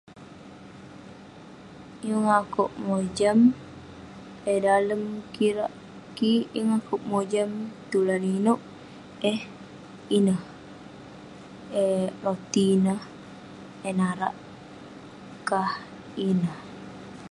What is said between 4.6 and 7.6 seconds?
dalem kirak kik, yeng akouk mojam